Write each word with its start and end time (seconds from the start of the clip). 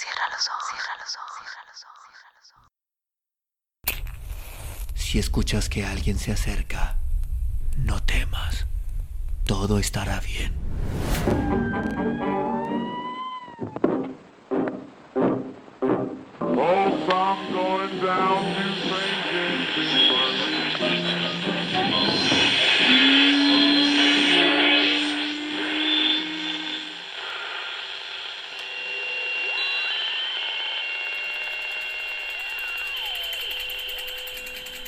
Cierra 0.00 0.28
los 0.30 0.46
ojos, 0.46 0.64
cierra 0.70 0.94
los 1.00 1.16
ojos, 1.16 1.32
cierra 1.40 1.62
los 1.66 1.82
ojos, 1.82 2.06
cierra 2.14 2.30
los 2.38 2.52
ojos. 2.54 2.70
Si 4.94 5.18
escuchas 5.18 5.68
que 5.68 5.84
alguien 5.84 6.20
se 6.20 6.30
acerca, 6.30 6.98
no 7.78 8.00
temas. 8.04 8.66
Todo 9.44 9.80
estará 9.80 10.20
bien. 10.20 10.54
Folks, 16.38 17.12
I'm 17.12 17.52
going 17.52 18.00
down 18.00 18.67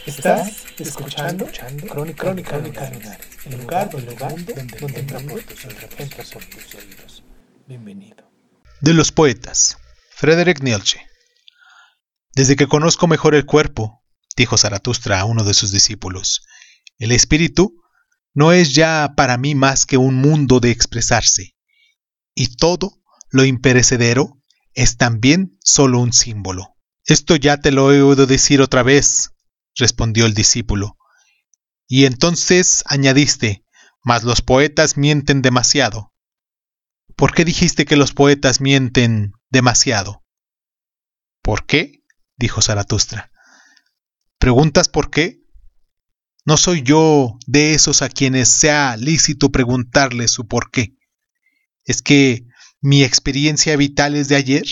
Estás 0.07 0.65
escuchando, 0.79 1.47
Crónica, 1.89 2.25
Crónica 2.25 2.59
Lunares, 2.59 3.27
el 3.45 3.61
lugar, 3.61 3.91
el 3.93 4.07
lugar 4.07 4.45
donde, 4.45 4.55
donde 4.81 5.01
entra 5.01 5.21
por 5.21 5.43
tus 5.43 5.65
oídos, 5.67 5.91
entra 5.99 6.25
por 6.25 6.45
tus 6.45 6.75
oídos. 6.75 7.25
Bienvenido. 7.67 8.31
De 8.81 8.95
los 8.95 9.13
poetas. 9.13 9.77
Frederick 10.17 10.63
Nietzsche. 10.63 11.01
Desde 12.35 12.57
que 12.57 12.67
conozco 12.67 13.07
mejor 13.09 13.35
el 13.35 13.45
cuerpo, 13.45 14.03
dijo 14.37 14.57
Zaratustra 14.57 15.21
a 15.21 15.27
uno 15.27 15.45
de 15.45 15.55
sus 15.55 15.71
discípulos, 15.71 16.47
el 16.99 17.13
espíritu 17.13 17.83
no 18.33 18.53
es 18.53 18.75
ya 18.75 19.13
para 19.17 19.37
mí 19.37 19.55
más 19.55 19.85
que 19.85 19.99
un 19.99 20.15
mundo 20.15 20.61
de 20.61 20.71
expresarse, 20.71 21.57
y 22.35 22.57
todo 22.57 23.01
lo 23.31 23.45
imperecedero 23.45 24.41
es 24.73 24.97
también 24.97 25.59
solo 25.63 26.01
un 26.01 26.13
símbolo. 26.13 26.77
Esto 27.05 27.37
ya 27.37 27.59
te 27.59 27.71
lo 27.71 27.93
he 27.93 28.01
oído 28.01 28.27
decir 28.27 28.63
otra 28.63 28.83
vez, 28.83 29.33
respondió 29.81 30.27
el 30.27 30.35
discípulo. 30.35 30.97
Y 31.89 32.05
entonces 32.05 32.85
añadiste, 32.87 33.65
mas 34.05 34.23
los 34.23 34.43
poetas 34.43 34.97
mienten 34.97 35.43
demasiado. 35.43 36.13
¿Por 37.17 37.35
qué 37.35 37.45
dijiste 37.45 37.85
que 37.85 37.97
los 37.97 38.13
poetas 38.13 38.61
mienten 38.61 39.33
demasiado? 39.51 40.25
¿Por 41.43 41.67
qué? 41.67 42.05
dijo 42.37 42.63
Zaratustra. 42.63 43.33
¿Preguntas 44.39 44.89
por 44.89 45.11
qué? 45.11 45.41
No 46.47 46.57
soy 46.57 46.83
yo 46.83 47.37
de 47.47 47.75
esos 47.75 48.01
a 48.01 48.09
quienes 48.09 48.49
sea 48.49 48.97
lícito 48.97 49.51
preguntarles 49.51 50.31
su 50.31 50.47
por 50.47 50.71
qué. 50.71 50.97
¿Es 51.85 52.01
que 52.01 52.47
mi 52.81 53.05
experiencia 53.05 53.77
vital 53.77 54.15
es 54.15 54.29
de 54.29 54.37
ayer? 54.37 54.65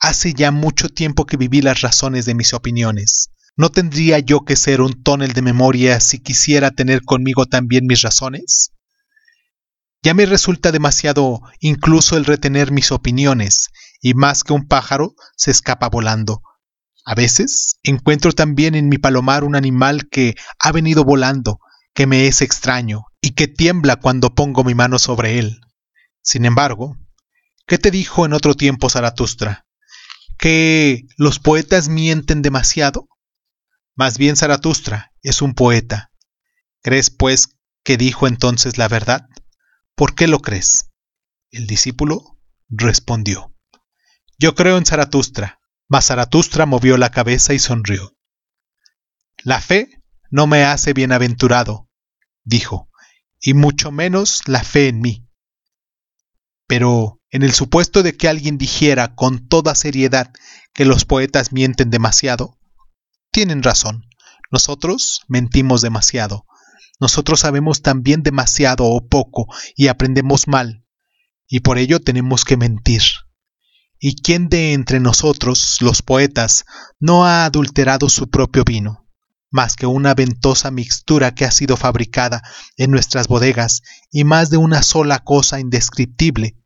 Hace 0.00 0.34
ya 0.34 0.50
mucho 0.50 0.88
tiempo 0.88 1.26
que 1.26 1.36
viví 1.36 1.62
las 1.62 1.80
razones 1.82 2.24
de 2.24 2.34
mis 2.34 2.52
opiniones. 2.52 3.30
¿No 3.58 3.70
tendría 3.70 4.18
yo 4.18 4.44
que 4.44 4.54
ser 4.54 4.82
un 4.82 5.02
tonel 5.02 5.32
de 5.32 5.40
memoria 5.40 5.98
si 6.00 6.18
quisiera 6.18 6.72
tener 6.72 7.02
conmigo 7.02 7.46
también 7.46 7.86
mis 7.86 8.02
razones? 8.02 8.72
Ya 10.02 10.12
me 10.12 10.26
resulta 10.26 10.72
demasiado 10.72 11.40
incluso 11.60 12.18
el 12.18 12.26
retener 12.26 12.70
mis 12.70 12.92
opiniones, 12.92 13.68
y 14.02 14.12
más 14.12 14.44
que 14.44 14.52
un 14.52 14.68
pájaro 14.68 15.14
se 15.36 15.50
escapa 15.50 15.88
volando. 15.88 16.42
A 17.06 17.14
veces 17.14 17.78
encuentro 17.82 18.32
también 18.32 18.74
en 18.74 18.90
mi 18.90 18.98
palomar 18.98 19.42
un 19.42 19.56
animal 19.56 20.08
que 20.10 20.34
ha 20.58 20.70
venido 20.70 21.02
volando, 21.02 21.58
que 21.94 22.06
me 22.06 22.26
es 22.26 22.42
extraño, 22.42 23.04
y 23.22 23.30
que 23.30 23.48
tiembla 23.48 23.96
cuando 23.96 24.34
pongo 24.34 24.64
mi 24.64 24.74
mano 24.74 24.98
sobre 24.98 25.38
él. 25.38 25.60
Sin 26.20 26.44
embargo, 26.44 26.98
¿qué 27.66 27.78
te 27.78 27.90
dijo 27.90 28.26
en 28.26 28.34
otro 28.34 28.54
tiempo 28.54 28.90
Zaratustra? 28.90 29.64
¿Que 30.36 31.04
los 31.16 31.38
poetas 31.38 31.88
mienten 31.88 32.42
demasiado? 32.42 33.08
Más 33.96 34.18
bien 34.18 34.36
Zaratustra 34.36 35.12
es 35.22 35.40
un 35.40 35.54
poeta. 35.54 36.12
¿Crees, 36.82 37.10
pues, 37.10 37.56
que 37.82 37.96
dijo 37.96 38.28
entonces 38.28 38.76
la 38.76 38.88
verdad? 38.88 39.26
¿Por 39.94 40.14
qué 40.14 40.28
lo 40.28 40.40
crees? 40.40 40.90
El 41.50 41.66
discípulo 41.66 42.38
respondió. 42.68 43.54
Yo 44.38 44.54
creo 44.54 44.76
en 44.76 44.84
Zaratustra. 44.84 45.60
Mas 45.88 46.06
Zaratustra 46.06 46.66
movió 46.66 46.96
la 46.96 47.10
cabeza 47.10 47.54
y 47.54 47.58
sonrió. 47.58 48.16
La 49.44 49.60
fe 49.60 50.02
no 50.30 50.46
me 50.46 50.64
hace 50.64 50.92
bienaventurado, 50.92 51.88
dijo, 52.42 52.90
y 53.40 53.54
mucho 53.54 53.92
menos 53.92 54.42
la 54.48 54.64
fe 54.64 54.88
en 54.88 55.00
mí. 55.00 55.28
Pero 56.66 57.22
en 57.30 57.44
el 57.44 57.52
supuesto 57.52 58.02
de 58.02 58.16
que 58.16 58.28
alguien 58.28 58.58
dijera 58.58 59.14
con 59.14 59.46
toda 59.46 59.76
seriedad 59.76 60.32
que 60.72 60.84
los 60.84 61.04
poetas 61.04 61.52
mienten 61.52 61.90
demasiado, 61.90 62.58
tienen 63.36 63.62
razón. 63.62 64.08
Nosotros 64.50 65.20
mentimos 65.28 65.82
demasiado. 65.82 66.46
Nosotros 66.98 67.40
sabemos 67.40 67.82
también 67.82 68.22
demasiado 68.22 68.86
o 68.86 69.06
poco 69.08 69.46
y 69.76 69.88
aprendemos 69.88 70.48
mal, 70.48 70.86
y 71.46 71.60
por 71.60 71.76
ello 71.76 72.00
tenemos 72.00 72.46
que 72.46 72.56
mentir. 72.56 73.02
¿Y 74.00 74.22
quién 74.22 74.48
de 74.48 74.72
entre 74.72 75.00
nosotros, 75.00 75.82
los 75.82 76.00
poetas, 76.00 76.64
no 76.98 77.26
ha 77.26 77.44
adulterado 77.44 78.08
su 78.08 78.30
propio 78.30 78.64
vino? 78.64 79.06
más 79.50 79.76
que 79.76 79.86
una 79.86 80.14
ventosa 80.14 80.70
mixtura 80.70 81.34
que 81.34 81.44
ha 81.44 81.50
sido 81.50 81.76
fabricada 81.76 82.42
en 82.76 82.90
nuestras 82.90 83.28
bodegas 83.28 83.82
y 84.10 84.24
más 84.24 84.50
de 84.50 84.56
una 84.56 84.82
sola 84.82 85.20
cosa 85.24 85.60
indescriptible 85.60 86.56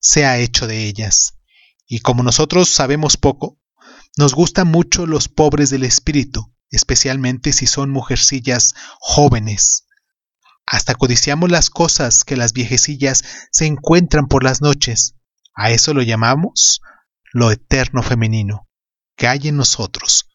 se 0.00 0.24
ha 0.24 0.38
hecho 0.38 0.68
de 0.68 0.86
ellas. 0.86 1.38
Y 1.86 1.98
como 2.00 2.22
nosotros 2.22 2.68
sabemos 2.68 3.16
poco, 3.16 3.58
nos 4.16 4.34
gustan 4.34 4.68
mucho 4.68 5.06
los 5.06 5.28
pobres 5.28 5.70
del 5.70 5.84
espíritu, 5.84 6.54
especialmente 6.70 7.52
si 7.52 7.66
son 7.66 7.90
mujercillas 7.90 8.74
jóvenes. 9.00 9.86
Hasta 10.66 10.94
codiciamos 10.94 11.50
las 11.50 11.70
cosas 11.70 12.24
que 12.24 12.36
las 12.36 12.52
viejecillas 12.52 13.24
se 13.50 13.66
encuentran 13.66 14.26
por 14.26 14.44
las 14.44 14.60
noches. 14.60 15.14
A 15.54 15.70
eso 15.70 15.92
lo 15.94 16.02
llamamos 16.02 16.80
lo 17.32 17.50
eterno 17.50 18.02
femenino 18.02 18.68
que 19.16 19.26
hay 19.28 19.48
en 19.48 19.56
nosotros. 19.56 20.28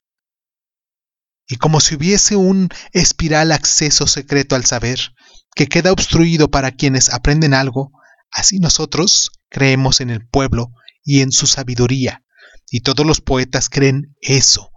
Y 1.47 1.57
como 1.57 1.79
si 1.79 1.95
hubiese 1.95 2.35
un 2.35 2.69
espiral 2.91 3.51
acceso 3.51 4.05
secreto 4.07 4.55
al 4.55 4.65
saber, 4.65 5.13
que 5.55 5.67
queda 5.67 5.91
obstruido 5.91 6.49
para 6.49 6.71
quienes 6.71 7.11
aprenden 7.11 7.53
algo, 7.53 7.91
así 8.31 8.59
nosotros 8.59 9.31
creemos 9.49 10.01
en 10.01 10.09
el 10.09 10.27
pueblo 10.27 10.71
y 11.03 11.21
en 11.21 11.31
su 11.31 11.47
sabiduría, 11.47 12.23
y 12.69 12.81
todos 12.81 13.05
los 13.05 13.21
poetas 13.21 13.69
creen 13.69 14.15
eso, 14.21 14.71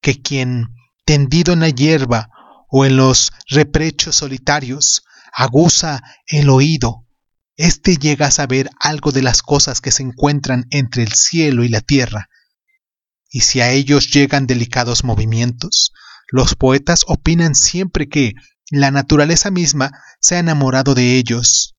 que 0.00 0.20
quien, 0.20 0.68
tendido 1.04 1.52
en 1.52 1.60
la 1.60 1.70
hierba 1.70 2.28
o 2.68 2.84
en 2.84 2.96
los 2.96 3.32
reprechos 3.48 4.16
solitarios, 4.16 5.02
aguza 5.32 6.02
el 6.26 6.48
oído, 6.50 7.06
éste 7.56 7.96
llega 7.96 8.26
a 8.26 8.30
saber 8.30 8.70
algo 8.78 9.12
de 9.12 9.22
las 9.22 9.42
cosas 9.42 9.80
que 9.80 9.90
se 9.90 10.02
encuentran 10.02 10.66
entre 10.70 11.02
el 11.02 11.12
cielo 11.12 11.64
y 11.64 11.68
la 11.68 11.80
tierra, 11.80 12.28
y 13.30 13.40
si 13.40 13.60
a 13.60 13.70
ellos 13.70 14.10
llegan 14.10 14.46
delicados 14.46 15.04
movimientos, 15.04 15.92
los 16.28 16.54
poetas 16.54 17.04
opinan 17.06 17.54
siempre 17.54 18.08
que 18.08 18.34
la 18.70 18.90
naturaleza 18.90 19.50
misma 19.50 19.90
se 20.20 20.36
ha 20.36 20.38
enamorado 20.38 20.94
de 20.94 21.16
ellos 21.16 21.76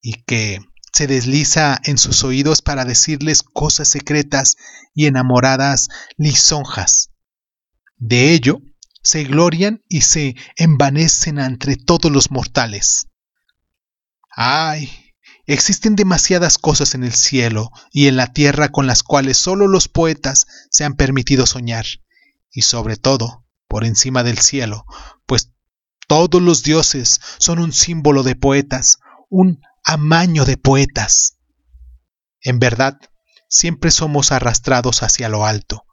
y 0.00 0.24
que 0.24 0.60
se 0.94 1.08
desliza 1.08 1.80
en 1.82 1.98
sus 1.98 2.22
oídos 2.22 2.62
para 2.62 2.84
decirles 2.84 3.42
cosas 3.42 3.88
secretas 3.88 4.56
y 4.94 5.06
enamoradas 5.06 5.88
lisonjas. 6.16 7.10
De 7.96 8.32
ello 8.32 8.60
se 9.02 9.24
glorian 9.24 9.82
y 9.88 10.02
se 10.02 10.36
envanecen 10.56 11.40
entre 11.40 11.74
todos 11.74 12.12
los 12.12 12.30
mortales. 12.30 13.08
¡Ay! 14.30 14.88
Existen 15.46 15.96
demasiadas 15.96 16.58
cosas 16.58 16.94
en 16.94 17.02
el 17.02 17.12
cielo 17.12 17.72
y 17.90 18.06
en 18.06 18.16
la 18.16 18.32
tierra 18.32 18.68
con 18.68 18.86
las 18.86 19.02
cuales 19.02 19.36
solo 19.36 19.66
los 19.66 19.88
poetas 19.88 20.46
se 20.70 20.84
han 20.84 20.94
permitido 20.94 21.44
soñar, 21.46 21.86
y 22.52 22.62
sobre 22.62 22.96
todo, 22.96 23.44
por 23.66 23.84
encima 23.84 24.22
del 24.22 24.38
cielo, 24.38 24.86
pues 25.26 25.50
todos 26.06 26.40
los 26.40 26.62
dioses 26.62 27.20
son 27.38 27.58
un 27.58 27.72
símbolo 27.72 28.22
de 28.22 28.36
poetas, 28.36 29.00
un 29.28 29.60
amaño 29.84 30.44
de 30.46 30.56
poetas. 30.56 31.36
En 32.40 32.58
verdad, 32.58 32.98
siempre 33.48 33.90
somos 33.90 34.32
arrastrados 34.32 35.02
hacia 35.02 35.28
lo 35.28 35.46
alto, 35.46 35.84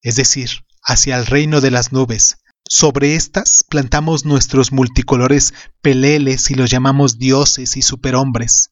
es 0.00 0.16
decir, 0.16 0.50
hacia 0.82 1.16
el 1.18 1.26
reino 1.26 1.60
de 1.60 1.70
las 1.70 1.92
nubes. 1.92 2.38
Sobre 2.64 3.14
estas 3.14 3.64
plantamos 3.68 4.24
nuestros 4.24 4.72
multicolores 4.72 5.52
peleles 5.82 6.50
y 6.50 6.54
los 6.54 6.70
llamamos 6.70 7.18
dioses 7.18 7.76
y 7.76 7.82
superhombres, 7.82 8.70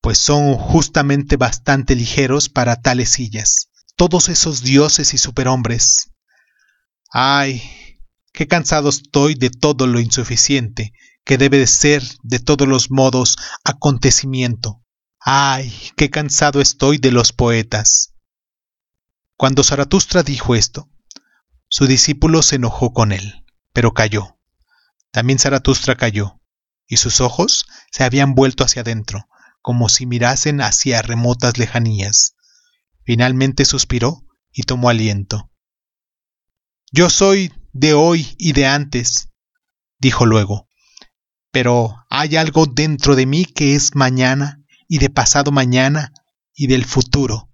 pues 0.00 0.18
son 0.18 0.54
justamente 0.54 1.36
bastante 1.36 1.96
ligeros 1.96 2.48
para 2.48 2.76
tales 2.76 3.10
sillas. 3.10 3.70
Todos 3.96 4.28
esos 4.28 4.62
dioses 4.62 5.12
y 5.12 5.18
superhombres. 5.18 6.12
Ay, 7.12 7.62
qué 8.32 8.46
cansado 8.46 8.88
estoy 8.88 9.34
de 9.34 9.50
todo 9.50 9.86
lo 9.86 9.98
insuficiente, 9.98 10.92
que 11.30 11.38
debe 11.38 11.58
de 11.58 11.68
ser 11.68 12.02
de 12.24 12.40
todos 12.40 12.66
los 12.66 12.90
modos 12.90 13.38
acontecimiento. 13.62 14.82
¡Ay, 15.20 15.72
qué 15.96 16.10
cansado 16.10 16.60
estoy 16.60 16.98
de 16.98 17.12
los 17.12 17.32
poetas! 17.32 18.16
Cuando 19.36 19.62
Zaratustra 19.62 20.24
dijo 20.24 20.56
esto, 20.56 20.90
su 21.68 21.86
discípulo 21.86 22.42
se 22.42 22.56
enojó 22.56 22.92
con 22.92 23.12
él, 23.12 23.44
pero 23.72 23.94
cayó. 23.94 24.40
También 25.12 25.38
Zaratustra 25.38 25.94
cayó, 25.94 26.40
y 26.88 26.96
sus 26.96 27.20
ojos 27.20 27.64
se 27.92 28.02
habían 28.02 28.34
vuelto 28.34 28.64
hacia 28.64 28.82
adentro, 28.82 29.28
como 29.62 29.88
si 29.88 30.06
mirasen 30.06 30.60
hacia 30.60 31.00
remotas 31.00 31.58
lejanías. 31.58 32.34
Finalmente 33.04 33.66
suspiró 33.66 34.26
y 34.50 34.64
tomó 34.64 34.88
aliento. 34.88 35.48
Yo 36.90 37.08
soy 37.08 37.52
de 37.72 37.94
hoy 37.94 38.34
y 38.36 38.52
de 38.52 38.66
antes, 38.66 39.28
dijo 40.00 40.26
luego, 40.26 40.66
pero 41.50 41.96
hay 42.08 42.36
algo 42.36 42.66
dentro 42.66 43.16
de 43.16 43.26
mí 43.26 43.44
que 43.44 43.74
es 43.74 43.94
mañana 43.94 44.62
y 44.88 44.98
de 44.98 45.10
pasado 45.10 45.50
mañana 45.50 46.12
y 46.54 46.66
del 46.66 46.84
futuro. 46.84 47.50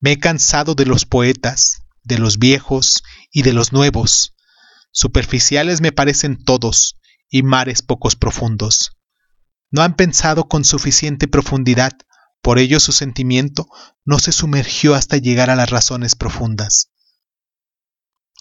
Me 0.00 0.12
he 0.12 0.18
cansado 0.18 0.74
de 0.74 0.86
los 0.86 1.06
poetas, 1.06 1.82
de 2.02 2.18
los 2.18 2.38
viejos 2.38 3.02
y 3.30 3.42
de 3.42 3.52
los 3.52 3.72
nuevos. 3.72 4.34
Superficiales 4.90 5.80
me 5.80 5.92
parecen 5.92 6.42
todos 6.42 6.98
y 7.30 7.42
mares 7.42 7.82
pocos 7.82 8.16
profundos. 8.16 8.98
No 9.70 9.82
han 9.82 9.96
pensado 9.96 10.48
con 10.48 10.64
suficiente 10.64 11.28
profundidad, 11.28 11.92
por 12.42 12.58
ello 12.58 12.80
su 12.80 12.92
sentimiento 12.92 13.68
no 14.04 14.18
se 14.18 14.32
sumergió 14.32 14.94
hasta 14.94 15.16
llegar 15.16 15.48
a 15.48 15.56
las 15.56 15.70
razones 15.70 16.14
profundas. 16.14 16.90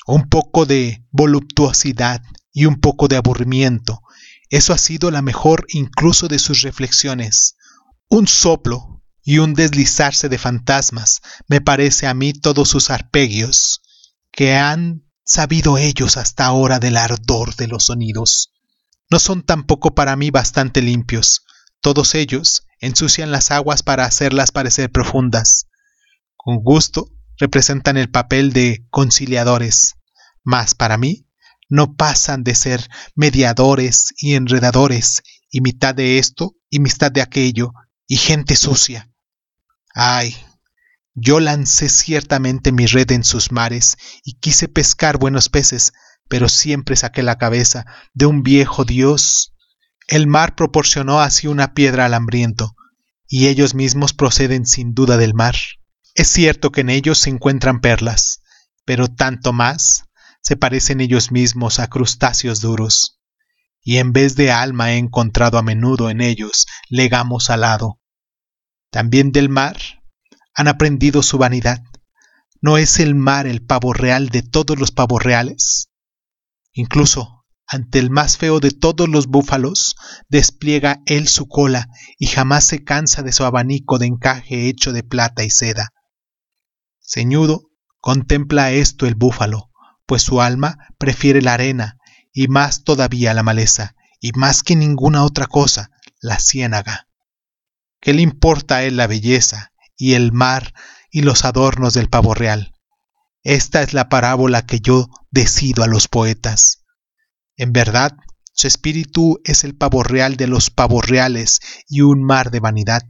Un 0.08 0.28
poco 0.28 0.66
de 0.66 1.06
voluptuosidad 1.12 2.22
y 2.52 2.66
un 2.66 2.82
poco 2.82 3.08
de 3.08 3.16
aburrimiento, 3.16 4.02
eso 4.52 4.74
ha 4.74 4.78
sido 4.78 5.12
la 5.12 5.22
mejor 5.22 5.66
incluso 5.70 6.28
de 6.28 6.38
sus 6.38 6.62
reflexiones. 6.62 7.56
Un 8.10 8.28
soplo 8.28 9.02
y 9.24 9.38
un 9.38 9.54
deslizarse 9.54 10.28
de 10.28 10.38
fantasmas, 10.38 11.22
me 11.48 11.62
parece 11.62 12.06
a 12.06 12.14
mí 12.14 12.34
todos 12.34 12.68
sus 12.68 12.90
arpegios, 12.90 13.82
que 14.30 14.56
han 14.56 15.10
sabido 15.24 15.78
ellos 15.78 16.18
hasta 16.18 16.46
ahora 16.46 16.80
del 16.80 16.98
ardor 16.98 17.56
de 17.56 17.68
los 17.68 17.86
sonidos. 17.86 18.52
No 19.10 19.20
son 19.20 19.42
tampoco 19.42 19.96
para 19.96 20.18
mí 20.18 20.32
bastante 20.32 20.82
limpios, 20.82 21.46
todos 21.80 22.14
ellos 22.14 22.68
ensucian 22.82 23.32
las 23.32 23.52
aguas 23.52 23.84
para 23.84 24.04
hacerlas 24.04 24.52
parecer 24.52 24.92
profundas. 24.92 25.68
Con 26.36 26.58
gusto 26.58 27.10
representan 27.38 27.96
el 27.96 28.10
papel 28.10 28.52
de 28.52 28.86
conciliadores, 28.90 29.96
mas 30.44 30.76
para 30.76 30.98
mí 30.98 31.26
no 31.72 31.96
pasan 31.96 32.44
de 32.44 32.54
ser 32.54 32.88
mediadores 33.16 34.14
y 34.18 34.36
enredadores, 34.36 35.24
y 35.50 35.62
mitad 35.62 35.96
de 35.96 36.20
esto 36.20 36.54
y 36.70 36.80
mitad 36.80 37.12
de 37.12 37.22
aquello, 37.22 37.72
y 38.08 38.18
gente 38.18 38.58
sucia. 38.58 39.10
Ay, 39.96 40.36
yo 41.16 41.40
lancé 41.40 41.88
ciertamente 41.88 42.74
mi 42.74 42.88
red 42.88 43.10
en 43.12 43.24
sus 43.24 43.54
mares 43.54 43.98
y 44.26 44.34
quise 44.34 44.68
pescar 44.68 45.18
buenos 45.18 45.48
peces, 45.48 45.94
pero 46.28 46.50
siempre 46.50 46.98
saqué 46.98 47.24
la 47.24 47.38
cabeza 47.38 47.86
de 48.14 48.26
un 48.26 48.44
viejo 48.44 48.84
dios. 48.84 49.54
El 50.08 50.28
mar 50.28 50.56
proporcionó 50.56 51.22
así 51.22 51.48
una 51.48 51.74
piedra 51.74 52.06
al 52.06 52.14
hambriento, 52.14 52.76
y 53.30 53.48
ellos 53.48 53.76
mismos 53.76 54.14
proceden 54.14 54.66
sin 54.66 54.94
duda 54.94 55.16
del 55.16 55.34
mar. 55.34 55.56
Es 56.16 56.28
cierto 56.28 56.74
que 56.74 56.82
en 56.82 56.90
ellos 56.90 57.18
se 57.20 57.30
encuentran 57.30 57.80
perlas, 57.80 58.42
pero 58.84 59.08
tanto 59.08 59.54
más 59.54 60.04
se 60.42 60.58
parecen 60.58 61.02
ellos 61.02 61.32
mismos 61.32 61.80
a 61.80 61.88
crustáceos 61.88 62.62
duros, 62.62 63.20
y 63.84 63.98
en 63.98 64.14
vez 64.14 64.36
de 64.36 64.52
alma 64.52 64.94
he 64.94 64.98
encontrado 64.98 65.58
a 65.58 65.64
menudo 65.64 66.10
en 66.10 66.22
ellos 66.22 66.66
legamo 66.90 67.40
salado. 67.40 68.00
También 68.90 69.32
del 69.32 69.50
mar 69.50 69.78
han 70.54 70.68
aprendido 70.68 71.24
su 71.24 71.38
vanidad. 71.38 71.82
¿No 72.62 72.78
es 72.78 73.00
el 73.00 73.16
mar 73.16 73.48
el 73.48 73.66
pavo 73.66 73.94
real 73.94 74.30
de 74.30 74.44
todos 74.44 74.78
los 74.78 74.92
pavos 74.92 75.24
reales? 75.24 75.90
Incluso 76.74 77.42
ante 77.72 78.00
el 78.00 78.10
más 78.10 78.36
feo 78.36 78.60
de 78.60 78.72
todos 78.72 79.08
los 79.08 79.28
búfalos, 79.28 79.96
despliega 80.28 81.02
él 81.06 81.30
su 81.30 81.48
cola 81.48 81.88
y 82.20 82.28
jamás 82.28 82.66
se 82.66 82.84
cansa 82.84 83.22
de 83.24 83.32
su 83.32 83.46
abanico 83.46 83.98
de 83.98 84.08
encaje 84.08 84.68
hecho 84.68 84.92
de 84.92 85.04
plata 85.04 85.46
y 85.46 85.50
seda. 85.50 85.94
Ceñudo, 87.00 87.70
contempla 88.02 88.72
esto 88.72 89.08
el 89.08 89.16
búfalo, 89.16 89.71
pues 90.12 90.24
su 90.24 90.42
alma 90.42 90.78
prefiere 90.98 91.42
la 91.42 91.54
arena 91.54 91.98
y 92.34 92.50
más 92.50 92.84
todavía 92.84 93.34
la 93.34 93.44
maleza, 93.44 93.96
y 94.20 94.34
más 94.34 94.62
que 94.62 94.76
ninguna 94.76 95.24
otra 95.24 95.48
cosa, 95.48 95.90
la 96.20 96.38
ciénaga. 96.38 97.08
¿Qué 98.02 98.14
le 98.14 98.22
importa 98.22 98.76
a 98.76 98.84
él 98.84 98.98
la 98.98 99.08
belleza 99.08 99.72
y 99.96 100.16
el 100.16 100.34
mar 100.34 100.74
y 101.12 101.22
los 101.22 101.46
adornos 101.46 101.94
del 101.94 102.10
pavo 102.10 102.34
real? 102.34 102.74
Esta 103.44 103.84
es 103.84 103.94
la 103.94 104.10
parábola 104.10 104.66
que 104.66 104.82
yo 104.82 105.08
decido 105.30 105.82
a 105.82 105.88
los 105.88 106.10
poetas. 106.10 106.84
En 107.56 107.72
verdad, 107.72 108.18
su 108.52 108.68
espíritu 108.68 109.40
es 109.46 109.64
el 109.64 109.78
pavo 109.78 110.04
real 110.04 110.36
de 110.36 110.48
los 110.48 110.72
pavos 110.72 111.08
reales 111.08 111.62
y 111.88 112.02
un 112.02 112.22
mar 112.22 112.52
de 112.52 112.60
vanidad. 112.60 113.04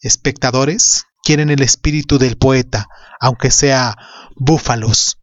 Espectadores 0.00 1.04
quieren 1.22 1.50
el 1.50 1.62
espíritu 1.62 2.18
del 2.18 2.36
poeta, 2.36 2.88
aunque 3.20 3.52
sea 3.52 3.96
búfalos, 4.34 5.19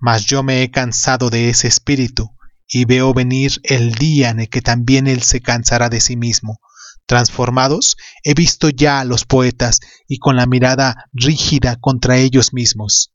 mas 0.00 0.24
yo 0.24 0.42
me 0.42 0.62
he 0.62 0.70
cansado 0.70 1.30
de 1.30 1.50
ese 1.50 1.68
espíritu, 1.68 2.36
y 2.66 2.84
veo 2.84 3.12
venir 3.12 3.60
el 3.64 3.94
día 3.94 4.30
en 4.30 4.40
el 4.40 4.48
que 4.48 4.62
también 4.62 5.06
él 5.06 5.22
se 5.22 5.40
cansará 5.40 5.88
de 5.88 6.00
sí 6.00 6.16
mismo. 6.16 6.60
Transformados, 7.06 7.96
he 8.22 8.34
visto 8.34 8.70
ya 8.70 9.00
a 9.00 9.04
los 9.04 9.24
poetas 9.24 9.80
y 10.06 10.18
con 10.18 10.36
la 10.36 10.46
mirada 10.46 11.08
rígida 11.12 11.76
contra 11.76 12.18
ellos 12.18 12.52
mismos. 12.52 13.12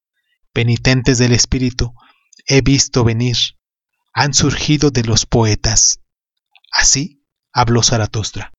Penitentes 0.51 1.17
del 1.17 1.31
espíritu, 1.31 1.93
he 2.45 2.61
visto 2.61 3.03
venir. 3.03 3.37
Han 4.13 4.33
surgido 4.33 4.91
de 4.91 5.03
los 5.03 5.25
poetas. 5.25 5.99
Así 6.71 7.23
habló 7.53 7.83
Zaratustra. 7.83 8.51